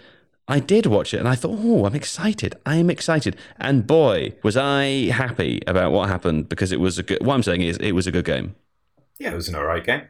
[0.48, 2.56] I did watch it and I thought, oh, I'm excited.
[2.66, 3.36] I'm excited.
[3.58, 7.42] And boy, was I happy about what happened because it was a good, what I'm
[7.42, 8.56] saying is it was a good game.
[9.18, 10.02] Yeah, it was an alright game.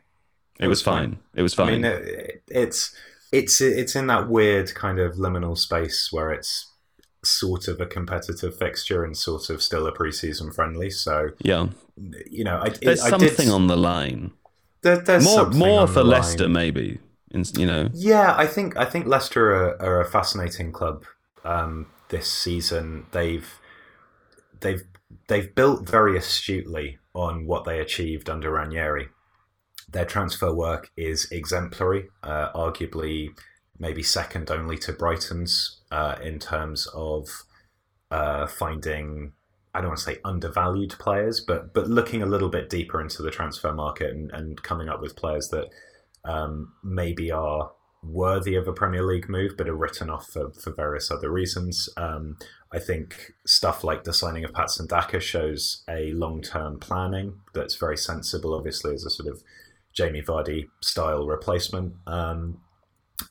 [0.59, 1.19] It, was, fine.
[1.35, 1.69] It was fine.
[1.69, 2.95] I mean, it, it's
[3.33, 6.71] it's it's in that weird kind of liminal space where it's
[7.25, 10.91] sort of a competitive fixture and sort of still a preseason friendly.
[10.91, 11.69] So yeah.
[12.31, 14.33] you know, I, There's I something did, on the line.
[14.83, 16.21] there, there's More more for the line.
[16.21, 16.99] Leicester, maybe.
[17.57, 21.05] You know, Yeah, I think I think Leicester are, are a fascinating club
[21.45, 23.07] um, this season.
[23.13, 23.49] They've
[24.61, 24.83] they've
[25.29, 29.09] they've built very astutely on what they achieved under Ranieri.
[29.93, 33.31] Their transfer work is exemplary, uh, arguably
[33.79, 37.29] maybe second only to Brighton's uh, in terms of
[38.11, 39.33] uh, finding.
[39.75, 43.23] I don't want to say undervalued players, but but looking a little bit deeper into
[43.23, 45.69] the transfer market and, and coming up with players that
[46.25, 50.73] um, maybe are worthy of a Premier League move, but are written off for, for
[50.73, 51.89] various other reasons.
[51.97, 52.37] Um,
[52.73, 57.77] I think stuff like the signing of Patson Daka shows a long term planning that's
[57.77, 59.43] very sensible, obviously, as a sort of
[59.95, 61.95] Jamie Vardy style replacement.
[62.07, 62.59] Um,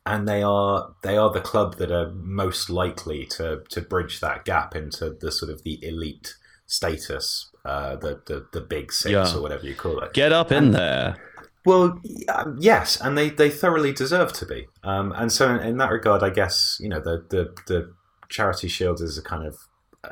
[0.06, 4.46] and they are they are the club that are most likely to to bridge that
[4.46, 9.36] gap into the sort of the elite status, uh, the, the the big six Yeah.
[9.36, 10.14] or whatever you call it.
[10.14, 11.18] get up in there.
[11.66, 12.00] Well,
[12.34, 14.66] um, yes, and they, they thoroughly deserve to be.
[14.84, 17.94] Um, and so, in, in that regard, I guess you know the, the the
[18.30, 19.58] charity shield is a kind of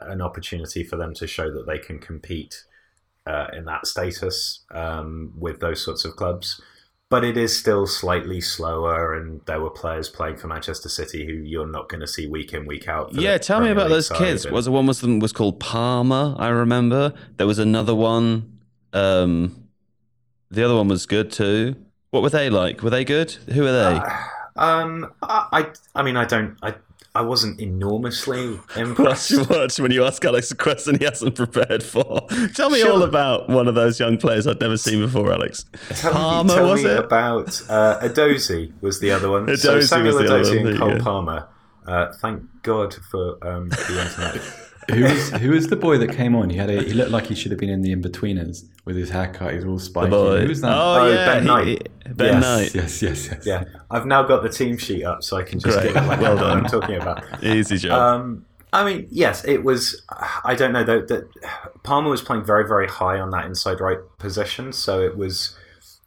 [0.02, 2.66] an opportunity for them to show that they can compete
[3.30, 6.60] uh, in that status um, with those sorts of clubs.
[7.10, 11.34] But it is still slightly slower, and there were players playing for Manchester City who
[11.34, 13.13] you're not going to see week in week out.
[13.15, 14.46] Yeah, tell me about League those kids.
[14.46, 16.36] and- Was one was them was called Palmer?
[16.38, 18.60] I remember there was another one.
[18.94, 19.70] Um,
[20.52, 21.76] the other one was good too.
[22.12, 22.84] What were they like?
[22.84, 23.32] Were they good?
[23.54, 24.02] Who are they?
[24.56, 25.65] Um, I, I,
[26.00, 26.76] I mean, I don't, I,
[27.15, 29.50] I wasn't enormously impressed.
[29.50, 32.28] watch when you ask Alex a question he hasn't prepared for.
[32.56, 32.91] Tell me Sure.
[32.91, 35.65] all about one of those young players I'd never seen before, Alex.
[35.89, 37.00] Tell Palmer, me, tell was me it?
[37.00, 39.45] about uh, Edozie was the other one.
[39.58, 41.00] so Samuel was the other Edozie and Cole.
[41.00, 41.48] Palmer.
[41.88, 44.41] Uh, thank God for um, the internet.
[44.93, 46.49] Who was who was the boy that came on?
[46.49, 49.10] He had a he looked like he should have been in the Inbetweeners with his
[49.10, 49.54] haircut.
[49.54, 50.10] He's all spiky.
[50.10, 50.41] Boy.
[50.41, 50.71] Who was that?
[50.71, 51.80] Oh, Oh, yeah, Ben he-
[52.13, 52.41] Ben Yes.
[52.43, 52.75] Knight.
[52.75, 53.45] yes, yes, yes.
[53.45, 55.93] yeah, I've now got the team sheet up, so I can just Great.
[55.93, 57.23] give it like Well I know what I'm talking about.
[57.43, 57.91] Easy job.
[57.99, 60.02] Um, I mean, yes, it was.
[60.43, 61.28] I don't know though that
[61.84, 65.56] Palmer was playing very, very high on that inside right position, so it was.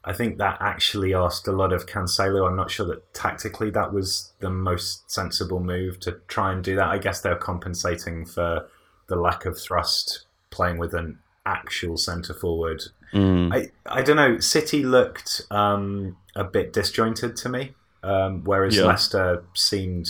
[0.04, 2.48] I think that actually asked a lot of Cancelo.
[2.48, 6.74] I'm not sure that tactically that was the most sensible move to try and do
[6.74, 6.88] that.
[6.88, 8.68] I guess they're compensating for
[9.12, 12.82] the lack of thrust playing with an actual centre forward.
[13.12, 13.52] Mm.
[13.54, 14.38] I, I don't know.
[14.38, 18.84] City looked um, a bit disjointed to me, um, whereas Yeah.
[18.84, 20.08] Leicester seemed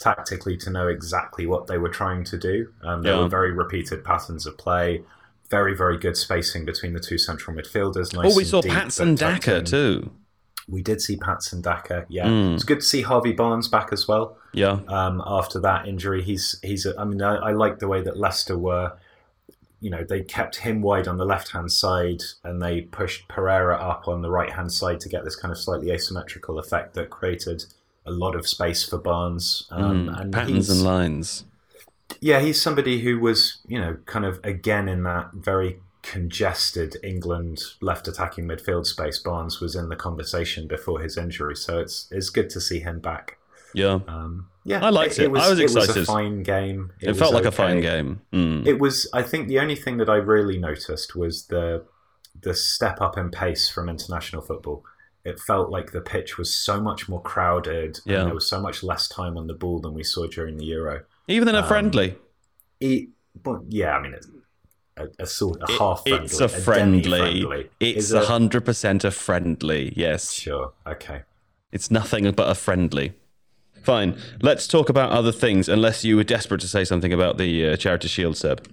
[0.00, 2.72] tactically to know exactly what they were trying to do.
[2.82, 3.20] Um, there Yeah.
[3.20, 5.02] were very repeated patterns of play,
[5.48, 8.12] very, very good spacing between the two central midfielders.
[8.12, 10.10] Nice oh, we saw deep, Patson but Daka too.
[10.68, 12.04] We did see Patson Daka.
[12.08, 12.54] Yeah, Mm.
[12.54, 14.36] it's good to see Harvey Barnes back as well.
[14.52, 14.80] Yeah.
[14.88, 16.22] um, after that injury.
[16.22, 16.86] He's he's.
[16.86, 18.92] A, I mean, I, I like the way that Leicester were.
[19.82, 23.76] You know, they kept him wide on the left hand side, and they pushed Pereira
[23.76, 27.08] up on the right hand side to get this kind of slightly asymmetrical effect that
[27.08, 27.64] created
[28.04, 29.66] a lot of space for Barnes.
[29.70, 31.44] Um, Mm, and patterns and lines.
[32.20, 37.62] yeah, he's somebody who was, you know, kind of again in that very congested England
[37.80, 39.18] left attacking midfield space.
[39.18, 42.98] Barnes was in the conversation before his injury, so it's it's good to see him
[43.00, 43.38] back.
[43.74, 44.00] Yeah.
[44.08, 45.24] Um, yeah, I liked it.
[45.24, 45.60] I was excited.
[45.60, 46.02] It was excited.
[46.02, 46.92] a fine game.
[47.00, 48.20] It, felt was like a fine game.
[48.32, 48.66] Mm.
[48.66, 49.08] It was.
[49.14, 51.84] I think the only thing that I really noticed was the
[52.40, 54.84] the step up in pace from international football.
[55.24, 58.18] It felt like the pitch was so much more crowded, Yeah.
[58.20, 60.64] and there was so much less time on the ball than we saw during the
[60.66, 61.02] Euro.
[61.28, 62.16] Even in a um, friendly.
[62.80, 63.08] It,
[63.42, 64.28] but yeah, I mean, it's
[64.96, 66.24] a, a sort a It- half friendly.
[66.24, 67.02] it's a friendly.
[67.02, 67.70] demi-friendly.
[67.80, 69.92] It's a hundred percent a friendly.
[69.96, 70.72] Yes, Sure.
[70.86, 71.22] Okay.
[71.72, 73.12] it's nothing but a friendly.
[73.82, 74.16] Fine.
[74.42, 75.68] Let's talk about other things.
[75.68, 78.66] Unless you were desperate to say something about the uh, Charity Shield, Seb.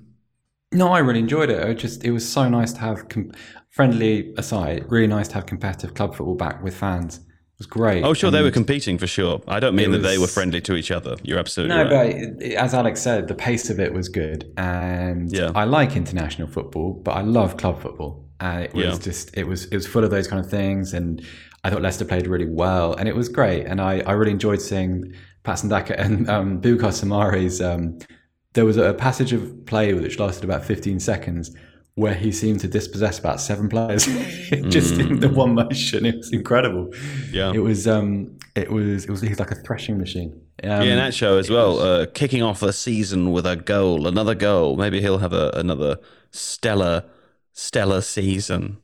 [0.74, 1.62] No, I really enjoyed it.
[1.70, 3.32] It just it was so nice to have com-
[3.70, 7.18] friendly aside, really nice to have competitive club football back with fans.
[7.20, 8.04] It was great.
[8.04, 9.42] Oh, sure, they were competing for sure.
[9.48, 11.16] I don't mean It that they were friendly to each other.
[11.24, 12.16] You're absolutely No, right.
[12.38, 15.52] but as Alex said, the pace of it was good, and Yeah.
[15.56, 18.98] I like international football, but I love club football, and it was Yeah.
[19.00, 21.22] just it was it was full of those kind of things, and
[21.68, 24.62] I thought Leicester played really well, and it was great, and I, I really enjoyed
[24.62, 27.62] seeing Patson Daka and um, Boubakary Soumaré's.
[27.62, 28.00] Um,
[28.54, 31.54] there was a passage of play which lasted about 15 seconds
[31.96, 34.06] where he seemed to dispossess about seven players
[34.70, 36.06] just in the one motion.
[36.06, 36.94] It was incredible.
[37.32, 37.52] Yeah.
[37.54, 40.40] It was um it was it was he's like a threshing machine.
[40.64, 41.80] Um, yeah, that show as well.
[41.80, 44.78] Uh, kicking off the season with a goal, another goal.
[44.78, 45.98] Maybe he'll have a, another
[46.32, 47.04] stellar,
[47.52, 48.78] stellar season.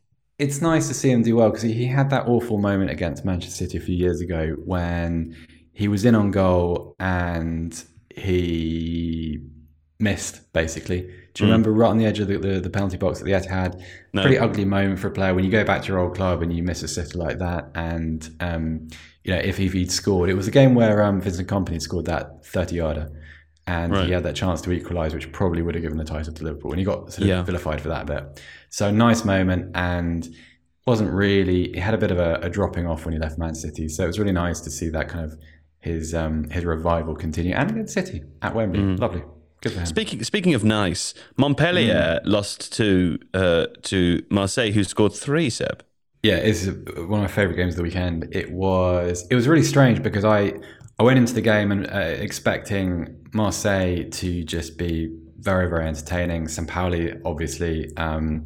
[0.44, 3.56] It's nice to see him do well because he, had that awful moment against Manchester
[3.64, 5.38] City a few years ago when
[5.72, 7.82] he was in on goal and
[8.14, 9.40] he
[10.00, 11.10] missed basically.
[11.34, 13.32] Do you remember right on the edge of the, the, the penalty box that the
[13.32, 13.82] Etihad?
[14.12, 14.22] No.
[14.22, 16.54] Pretty ugly moment for a player when you go back to your old club and
[16.54, 17.72] you miss a sitter like that.
[17.74, 18.90] And um,
[19.24, 22.06] you know, if, if he'd scored, it was a game where um, Vincent Kompany scored
[22.08, 23.10] that thirty yarder.
[23.65, 24.08] And Right.
[24.08, 26.71] he had that chance to equalise, which probably would have given the title to Liverpool.
[26.71, 27.43] And he got sort of Yeah.
[27.43, 28.41] vilified for that a bit.
[28.69, 30.28] So nice moment, and
[30.86, 31.71] wasn't really.
[31.71, 33.88] He had a bit of a, a dropping off when he left Man City.
[33.88, 35.38] So it was really nice to see that kind of
[35.80, 38.80] his um, his revival continue, and against City at Wembley.
[38.82, 38.99] Mm.
[38.99, 39.23] Lovely,
[39.62, 39.86] good for him.
[39.86, 45.49] Speaking speaking of nice, Montpellier lost to uh, to Marseille, who scored three.
[45.49, 45.84] Seb.
[46.21, 48.28] Yeah, it's one of my favorite games of the weekend.
[48.34, 50.54] It was it was really strange because I
[51.00, 56.46] I went into the game and uh, expecting Marseille to just be very very entertaining.
[56.46, 58.46] Sampaoli obviously um,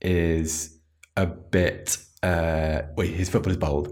[0.00, 0.78] is
[1.16, 3.88] a bit uh, well, his football is bold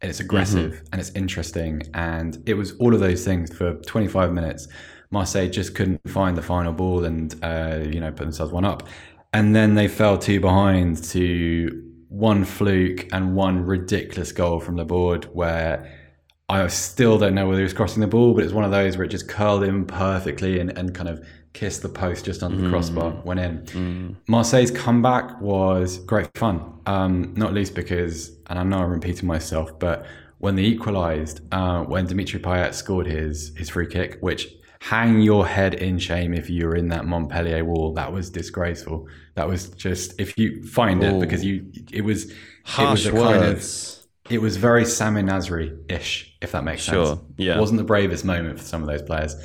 [0.00, 4.32] and it's aggressive and it's interesting and it was all of those things for 25
[4.32, 4.68] minutes.
[5.10, 8.88] Marseille just couldn't find the final ball and uh, you know put themselves one up,
[9.32, 14.84] and then they fell two behind to one fluke and one ridiculous goal from the
[14.84, 16.03] board where
[16.48, 18.96] I still don't know whether he was crossing the ball, but it's one of those
[18.98, 22.56] where it just curled in perfectly and, and kind of kissed the post just under
[22.60, 24.16] the crossbar, went in.
[24.28, 29.78] Marseille's comeback was great fun, um, not least because, and I know I'm repeating myself,
[29.78, 30.04] but
[30.38, 34.48] when they equalised, uh, when Dimitri Payet scored his his free kick, which
[34.80, 39.08] hang your head in shame if you were in that Montpellier wall, that was disgraceful.
[39.34, 42.30] That was just if you find it because you it was
[42.64, 44.03] Harsh it was a kind of words.
[44.30, 47.20] It was very Samir Nasri-ish, if that makes Sure, sense.
[47.36, 47.56] yeah.
[47.56, 49.36] It wasn't the bravest moment for some of those players.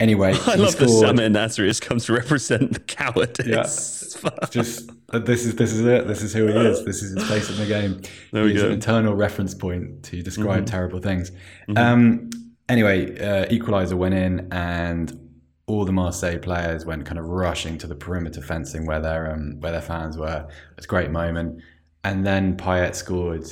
[0.00, 1.16] Anyway, I love that scored.
[1.16, 3.46] Samir Nasri has come to represent the cowardice.
[3.46, 3.60] Yeah.
[3.60, 4.02] It's.
[4.50, 6.06] Just uh, this is this is it.
[6.08, 6.84] This is who he is.
[6.84, 8.00] This is his place in the game.
[8.32, 8.64] There we He's go.
[8.64, 8.66] Mm-hmm.
[8.68, 11.30] an internal reference point to describe terrible things.
[11.76, 12.30] Um,
[12.68, 15.30] anyway, uh, equaliser went in, and
[15.66, 19.60] all the Marseille players went kind of rushing to the perimeter fencing where their um,
[19.60, 20.46] where their fans were.
[20.48, 21.60] It was a great moment,
[22.02, 23.46] and then Payet scored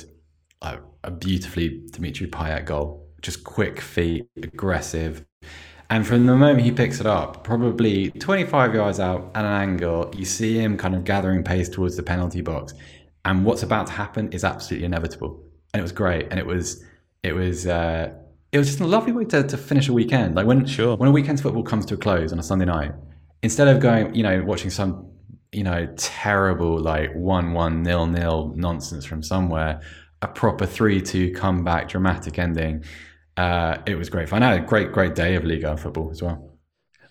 [0.63, 3.07] a, a beautifully Dimitri Payet goal.
[3.21, 5.25] Just quick feet, aggressive.
[5.89, 10.11] And from the moment he picks it up, probably 25 yards out at an angle,
[10.17, 12.73] you see him kind of gathering pace towards the penalty box.
[13.25, 15.43] And what's about to happen is absolutely inevitable.
[15.73, 16.27] And it was great.
[16.31, 16.83] And it was,
[17.21, 18.13] it was, uh,
[18.51, 20.35] it was just a lovely way to, to finish a weekend.
[20.35, 20.95] Like when, Sure.
[20.95, 22.91] when a weekend's football comes to a close on a Sunday night,
[23.41, 25.09] instead of going, you know, watching some,
[25.51, 29.81] you know, terrible like one-one nil-nil nonsense from somewhere,
[30.23, 32.83] a proper three-two comeback, dramatic ending.
[33.35, 34.41] Uh, it was great fun.
[34.41, 36.52] I had a great, great day of Liga football as well.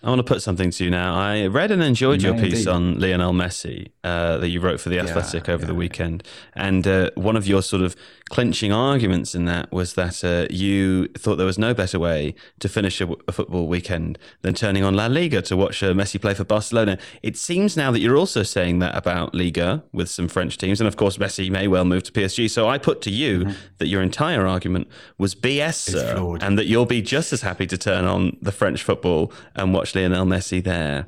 [0.03, 1.15] I want to put something to you now.
[1.15, 2.67] I read and enjoyed You your piece indeed.
[2.67, 6.23] on Lionel Messi uh, that you wrote for The Athletic over the weekend.
[6.55, 7.95] And uh, one of your sort of
[8.29, 12.67] clinching arguments in that was that uh, you thought there was no better way to
[12.67, 16.33] finish a, a football weekend than turning on La Liga to watch uh, Messi play
[16.33, 16.97] for Barcelona.
[17.21, 20.81] It seems now that you're also saying that about Liga with some French teams.
[20.81, 22.49] And of course, Messi may well move to PSG.
[22.49, 26.85] So I put to you that your entire argument was BS, sir, and that you'll
[26.85, 31.07] be just as happy to turn on the French football and watch Lionel Messi there.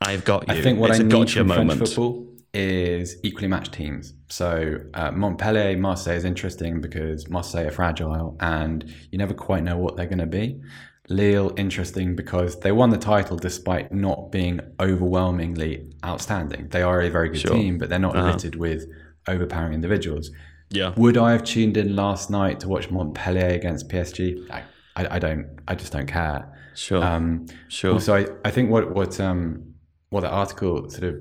[0.00, 0.54] I've got you.
[0.54, 1.78] I think what it's I a need gotcha from moment.
[1.78, 4.14] French football is equally matched teams.
[4.28, 9.76] So uh, Montpellier, Marseille is interesting because Marseille are fragile and you never quite know
[9.76, 10.60] what they're going to be.
[11.10, 16.68] Lille interesting because they won the title despite not being overwhelmingly outstanding.
[16.68, 17.52] They are a very good Sure.
[17.52, 17.60] Uh-huh.
[17.60, 18.84] team, but they're not littered with
[19.26, 20.30] overpowering individuals.
[20.70, 20.92] Yeah.
[20.96, 24.50] Would I have tuned in last night to watch Montpellier against PSG?
[24.50, 24.62] I,
[24.96, 25.48] I, I don't.
[25.66, 26.54] I just don't care.
[26.78, 27.02] Sure.
[27.04, 27.92] Um, sure.
[27.94, 29.74] Also, I, I think what what um
[30.10, 31.16] what the article sort of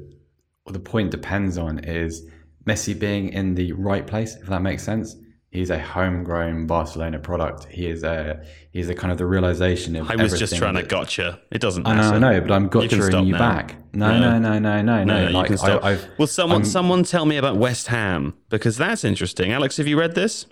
[0.63, 2.25] what the point depends on is
[2.67, 5.15] Messi being in the right place, if that makes sense.
[5.49, 7.65] He's a homegrown Barcelona product.
[7.71, 10.11] He is a he's a kind of the realization of.
[10.11, 11.39] I was just everything trying to gotcha.
[11.51, 12.11] It doesn't I know.
[12.15, 13.75] I know, but I'm gotchaing stop you, back.
[13.93, 14.37] No, No.
[14.37, 15.25] no, no, no, no, no.
[15.25, 15.83] No, like, you can stop.
[15.83, 19.51] I, I've, Will someone I'm- someone tell me about West Ham because that's interesting.
[19.53, 20.45] Alex, have you read this?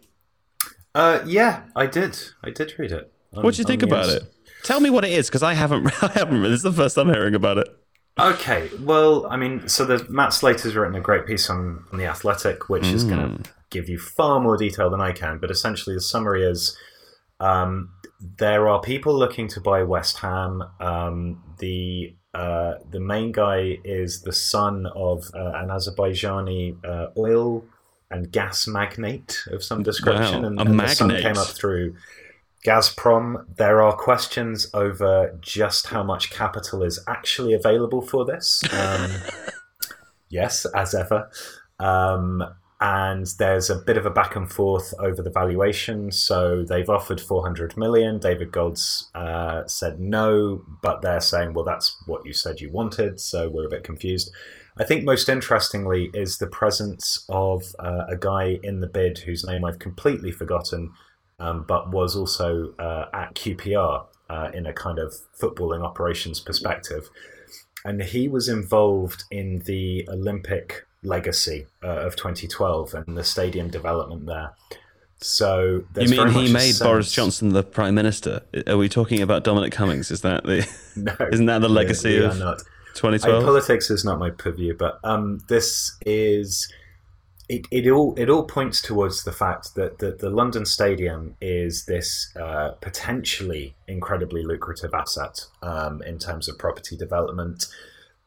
[0.96, 2.18] Uh, yeah, I did.
[2.44, 3.12] I did read it.
[3.34, 4.24] on- What do you think about ins- it?
[4.66, 5.88] Tell me what it is because I haven't.
[6.04, 6.42] I haven't.
[6.42, 7.68] read This is the first I'm hearing about it.
[8.20, 12.06] Okay, well, I mean, so the Matt Slater's written a great piece on, on the
[12.06, 13.44] Athletic, which is going Mm.
[13.44, 15.38] to give you far more detail than I can.
[15.38, 16.78] But essentially, the summary is
[17.40, 17.90] um,
[18.40, 20.64] there are people looking to buy West Ham.
[20.80, 27.64] Um, the uh, the main guy is the son of uh, an Azerbaijani uh, oil
[28.12, 31.24] and gas magnate of some description, Wow, and, a and the son magnate.
[31.24, 31.96] came up through
[32.66, 33.46] Gazprom.
[33.58, 38.64] There are questions over just how much capital is actually available for this.
[38.74, 39.12] Um,
[40.30, 41.30] yes, as ever.
[41.80, 42.44] Um,
[42.82, 46.12] and there's a bit of a back and forth over the valuation.
[46.12, 48.20] So they've offered 400 million.
[48.20, 53.20] David Golds uh, said no, but they're saying, well, that's what you said you wanted.
[53.20, 54.32] So we're a bit confused.
[54.78, 59.46] I think most interestingly is the presence of uh, a guy in the bid whose
[59.46, 60.92] name I've completely forgotten,
[61.40, 67.10] um, but was also uh, at QPR uh, in a kind of footballing operations perspective.
[67.84, 74.26] And he was involved in the Olympic legacy uh, of 2012 and the stadium development
[74.26, 74.54] there.
[75.20, 78.42] So You mean he made Boris Johnson the prime minister?
[78.68, 80.12] Are we talking about Dominic Cummings?
[80.12, 80.68] Is that the?
[80.98, 82.60] No, Isn't that the legacy of not.
[82.96, 83.44] 2012?
[83.44, 86.72] politics is not my purview, but um, this is
[87.48, 91.86] it, it all it all points towards the fact that the, the London Stadium is
[91.86, 97.68] this uh, potentially incredibly lucrative asset um, in terms of property development.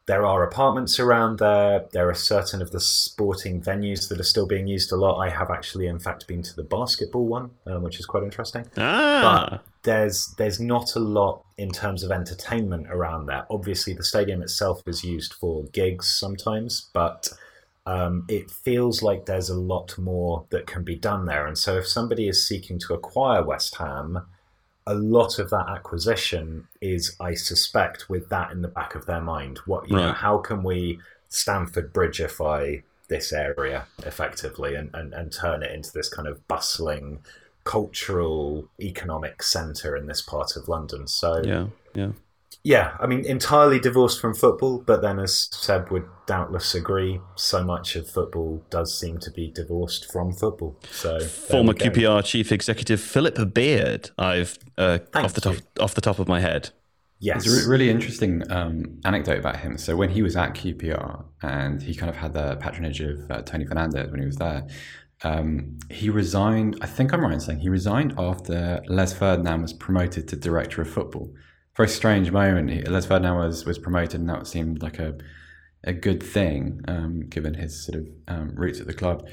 [0.05, 1.85] There are apartments around there.
[1.91, 5.19] There are certain of the sporting venues that are still being used a lot.
[5.19, 8.65] I have actually, in fact, been to the basketball one, um, which is quite interesting
[8.77, 13.45] ah, but there's there's not a lot in terms of entertainment around there.
[13.51, 17.29] Obviously, the stadium itself is used for gigs sometimes, but
[17.89, 21.47] um, it feels like there's a lot more that can be done there.
[21.47, 24.27] And so, if somebody is seeking to acquire West Ham,
[24.85, 29.21] a lot of that acquisition is, I suspect, with that in the back of their
[29.21, 29.59] mind.
[29.65, 35.63] What you know, how can we Stamford Bridgeify this area effectively and, and, and turn
[35.63, 37.19] it into this kind of bustling
[37.63, 41.07] cultural economic centre in this part of London.
[41.07, 41.65] So yeah,
[41.95, 42.11] yeah.
[42.63, 47.63] Yeah, I mean entirely divorced from football, but then as Seb would doubtless agree, so
[47.63, 50.77] much of football does seem to be divorced from football.
[50.91, 51.73] So Former.
[51.73, 54.09] QPR chief executive Philip Beard.
[54.17, 55.61] I've uh, off the top you.
[55.79, 56.71] off the top of my head.
[57.19, 57.45] Yes.
[57.45, 59.77] It's a re- really interesting um, anecdote about him.
[59.77, 63.41] So when he was at QPR and he kind of had the patronage of uh,
[63.41, 64.65] Tony Fernandes when he was there,
[65.23, 66.77] um, he resigned.
[66.81, 70.81] I think I'm right in saying he resigned after Les Ferdinand was promoted to director
[70.81, 71.33] of football.
[71.79, 72.89] Very strange moment.
[72.89, 75.17] Les Ferdinand was was promoted, and that seemed like a
[75.85, 79.25] a good thing um, given his sort of um, roots at the club.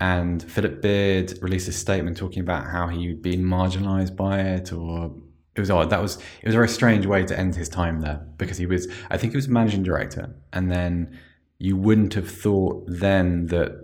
[0.00, 5.14] And Philip Beard released a statement talking about how he'd been marginalised by it, or
[5.56, 5.88] it was odd.
[5.88, 8.66] That was it was a very strange way to end his time there because he
[8.66, 11.18] was, I think, he was managing director, and then
[11.58, 13.82] you wouldn't have thought then that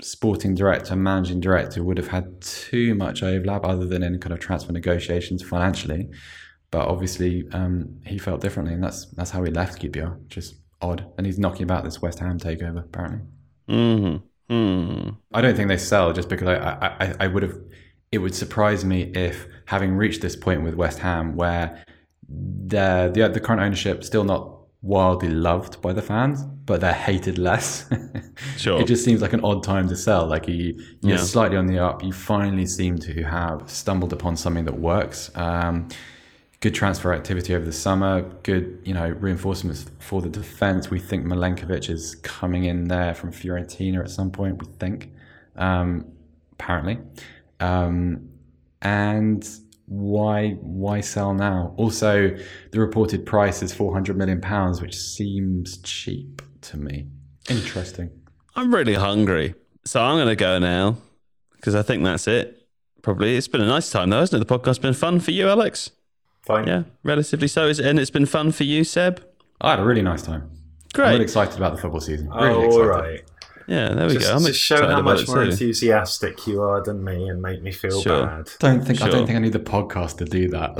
[0.00, 4.38] sporting director, managing director would have had too much overlap other than in kind of
[4.38, 6.10] transfer negotiations financially.
[6.70, 10.26] But obviously, um, he felt differently, and that's that's how he left QPR.
[10.28, 13.20] Just odd, and he's knocking about this West Ham takeover apparently.
[13.68, 14.16] hmm
[14.48, 15.08] Hmm.
[15.34, 17.56] I don't think they sell just because I, I, I, I would have.
[18.12, 21.84] It would surprise me if, having reached this point with West Ham, where
[22.28, 24.52] the, the the current ownership still not
[24.82, 27.88] wildly loved by the fans, but they're hated less.
[28.58, 28.80] Sure.
[28.80, 30.26] it just seems like an odd time to sell.
[30.26, 31.22] Like you, you're Yeah.
[31.22, 32.04] slightly on the up.
[32.04, 35.30] You finally seem to have stumbled upon something that works.
[35.34, 35.88] Um,
[36.60, 38.22] good transfer activity over the summer.
[38.42, 40.90] Good, you know, reinforcements for the defense.
[40.90, 44.62] We think Milenkovic is coming in there from Fiorentina at some point.
[44.62, 45.12] We think,
[45.56, 46.06] um,
[46.52, 46.98] apparently,
[47.60, 48.28] um,
[48.82, 49.48] and
[49.86, 51.74] why why sell now?
[51.76, 52.36] Also,
[52.72, 57.06] the reported price is four hundred million pounds, which seems cheap to me.
[57.48, 58.10] Interesting.
[58.56, 59.54] I'm really hungry,
[59.84, 60.96] so I'm going to go now
[61.52, 62.66] because I think that's it.
[63.02, 63.36] Probably.
[63.36, 64.48] It's been a nice time though, hasn't it?
[64.48, 65.90] The podcast's been fun for you, Alex.
[66.46, 66.66] Fine.
[66.68, 67.66] Yeah, relatively so.
[67.66, 67.86] Is it?
[67.86, 69.22] And it's been fun for you, Seb.
[69.60, 70.48] I had a really nice time.
[70.94, 71.06] Great.
[71.06, 72.28] I'm really excited about the football season.
[72.32, 72.88] Oh, Really all excited.
[73.10, 73.22] right.
[73.68, 74.36] Yeah, there we Just, go.
[74.36, 75.50] I'm just show how much more too.
[75.50, 78.24] enthusiastic you are than me and make me feel Sure.
[78.24, 78.48] bad.
[78.60, 80.76] Don't think I don't think I need the podcast to do that.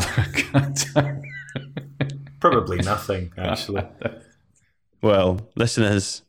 [2.41, 3.83] Probably nothing, actually.
[5.03, 6.23] Well, listeners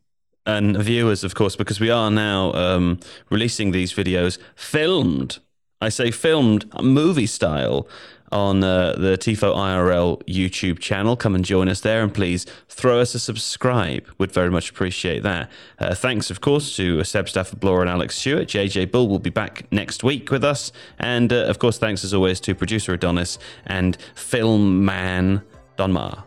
[0.45, 5.39] and viewers, of course, because we are now um, releasing these videos filmed.
[5.81, 7.87] I say filmed movie style
[8.31, 11.15] on uh, the Tifo IRL YouTube channel.
[11.15, 14.07] Come and join us there, and please throw us a subscribe.
[14.17, 15.49] We'd very much appreciate that.
[15.79, 18.47] Uh, thanks, of course, to Seb Stafford Bloor and Alex Stewart.
[18.47, 22.13] JJ Bull will be back next week with us, and uh, of course, thanks as
[22.13, 25.41] always to producer Adonis and film man
[25.75, 26.23] Don Mar.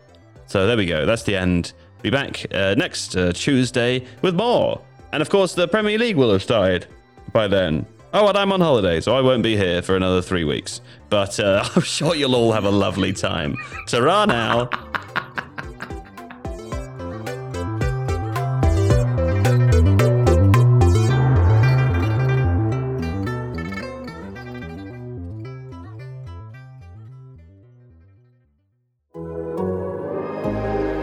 [0.46, 1.06] So there we go.
[1.06, 1.74] That's the end.
[2.02, 4.82] Be back uh, next uh, Tuesday with more.
[5.12, 6.86] And of course, the Premier League will have started
[7.32, 7.86] by then.
[8.12, 10.80] Oh, and I'm on holiday, so I won't be here for another three weeks.
[11.10, 13.56] But uh, I'm sure you'll all have a lovely time.
[13.86, 14.68] Ta-ra now.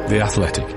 [0.09, 0.76] The Athletic.